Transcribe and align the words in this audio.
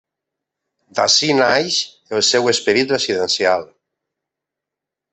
D'ací 0.99 1.29
naix 1.41 1.77
el 2.21 2.25
seu 2.31 2.51
esperit 2.55 2.97
residencial. 2.97 3.71